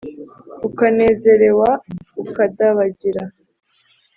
ukanezerewa 0.67 1.69
ukadabagira. 2.23 3.23